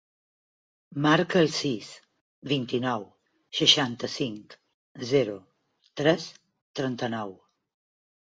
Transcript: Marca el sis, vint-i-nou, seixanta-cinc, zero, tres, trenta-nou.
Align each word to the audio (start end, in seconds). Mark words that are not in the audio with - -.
Marca 1.05 1.41
el 1.43 1.49
sis, 1.57 1.89
vint-i-nou, 2.51 3.03
seixanta-cinc, 3.59 4.57
zero, 5.11 5.37
tres, 6.01 6.25
trenta-nou. 6.81 7.37